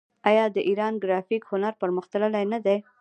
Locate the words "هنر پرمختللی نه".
1.51-2.59